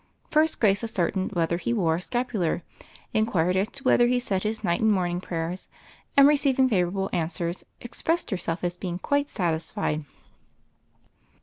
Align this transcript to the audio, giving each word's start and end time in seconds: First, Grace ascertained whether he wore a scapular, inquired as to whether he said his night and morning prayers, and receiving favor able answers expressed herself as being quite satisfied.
First, 0.25 0.59
Grace 0.59 0.83
ascertained 0.83 1.33
whether 1.33 1.57
he 1.57 1.73
wore 1.73 1.93
a 1.97 2.01
scapular, 2.01 2.63
inquired 3.13 3.55
as 3.55 3.67
to 3.69 3.83
whether 3.83 4.07
he 4.07 4.19
said 4.19 4.41
his 4.41 4.63
night 4.63 4.81
and 4.81 4.91
morning 4.91 5.21
prayers, 5.21 5.69
and 6.17 6.27
receiving 6.27 6.67
favor 6.67 6.89
able 6.89 7.09
answers 7.13 7.63
expressed 7.81 8.31
herself 8.31 8.63
as 8.63 8.77
being 8.77 8.97
quite 8.97 9.29
satisfied. 9.29 10.05